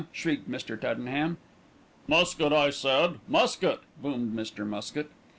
shrieked 0.11 0.49
Mr. 0.49 0.81
Tuddenham. 0.81 1.37
"Muskett, 2.09 2.51
I 2.51 2.71
said, 2.71 3.19
Muskett!" 3.29 3.81
boomed 4.01 4.35
Mr. 4.35 4.67
Muskett. 4.67 5.11